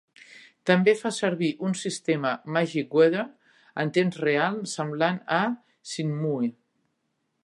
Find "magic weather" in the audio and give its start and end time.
2.57-3.27